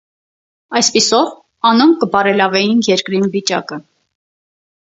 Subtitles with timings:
[0.79, 1.29] Այսպիսով,
[1.73, 3.81] անոնք կը բարելաւէին երկրին վիճակը։